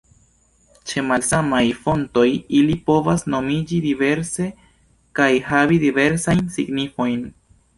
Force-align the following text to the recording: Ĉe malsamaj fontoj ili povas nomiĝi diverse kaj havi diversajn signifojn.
Ĉe 0.91 1.01
malsamaj 1.09 1.59
fontoj 1.83 2.23
ili 2.61 2.77
povas 2.87 3.25
nomiĝi 3.35 3.83
diverse 3.85 4.49
kaj 5.21 5.31
havi 5.51 5.79
diversajn 5.85 6.45
signifojn. 6.57 7.25